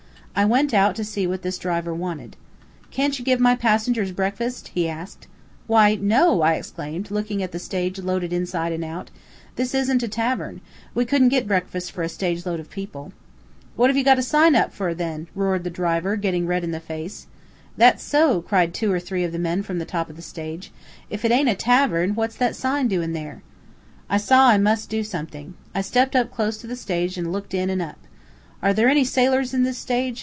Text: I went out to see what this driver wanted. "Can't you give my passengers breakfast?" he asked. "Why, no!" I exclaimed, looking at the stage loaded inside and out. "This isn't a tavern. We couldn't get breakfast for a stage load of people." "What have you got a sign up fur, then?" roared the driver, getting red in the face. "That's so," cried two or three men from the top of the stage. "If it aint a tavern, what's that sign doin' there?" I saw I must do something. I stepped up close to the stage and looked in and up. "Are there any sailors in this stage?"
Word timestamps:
I 0.33 0.45
went 0.45 0.73
out 0.73 0.95
to 0.95 1.03
see 1.03 1.27
what 1.27 1.41
this 1.41 1.57
driver 1.59 1.93
wanted. 1.93 2.35
"Can't 2.89 3.19
you 3.19 3.23
give 3.23 3.39
my 3.39 3.53
passengers 3.53 4.13
breakfast?" 4.13 4.69
he 4.69 4.87
asked. 4.89 5.27
"Why, 5.67 5.95
no!" 5.95 6.41
I 6.41 6.53
exclaimed, 6.53 7.11
looking 7.11 7.43
at 7.43 7.51
the 7.51 7.59
stage 7.59 7.99
loaded 7.99 8.33
inside 8.33 8.71
and 8.71 8.83
out. 8.83 9.11
"This 9.55 9.75
isn't 9.75 10.01
a 10.01 10.07
tavern. 10.07 10.61
We 10.95 11.03
couldn't 11.03 11.29
get 11.29 11.49
breakfast 11.49 11.91
for 11.91 12.01
a 12.01 12.09
stage 12.09 12.45
load 12.45 12.61
of 12.61 12.69
people." 12.71 13.11
"What 13.75 13.89
have 13.89 13.97
you 13.97 14.05
got 14.05 14.17
a 14.17 14.23
sign 14.23 14.55
up 14.55 14.73
fur, 14.73 14.93
then?" 14.93 15.27
roared 15.35 15.65
the 15.65 15.69
driver, 15.69 16.15
getting 16.15 16.47
red 16.47 16.63
in 16.63 16.71
the 16.71 16.79
face. 16.79 17.27
"That's 17.77 18.01
so," 18.01 18.41
cried 18.41 18.73
two 18.73 18.91
or 18.91 19.01
three 19.01 19.27
men 19.27 19.61
from 19.63 19.77
the 19.79 19.85
top 19.93 20.09
of 20.09 20.15
the 20.15 20.21
stage. 20.23 20.71
"If 21.09 21.23
it 21.25 21.31
aint 21.33 21.49
a 21.49 21.55
tavern, 21.55 22.15
what's 22.15 22.37
that 22.37 22.55
sign 22.55 22.87
doin' 22.87 23.11
there?" 23.11 23.43
I 24.09 24.17
saw 24.17 24.47
I 24.47 24.57
must 24.57 24.89
do 24.89 25.03
something. 25.03 25.55
I 25.75 25.81
stepped 25.81 26.15
up 26.15 26.31
close 26.31 26.57
to 26.59 26.67
the 26.67 26.77
stage 26.77 27.17
and 27.17 27.31
looked 27.33 27.53
in 27.53 27.69
and 27.69 27.81
up. 27.81 27.97
"Are 28.63 28.73
there 28.73 28.87
any 28.89 29.03
sailors 29.03 29.53
in 29.53 29.63
this 29.63 29.77
stage?" 29.77 30.19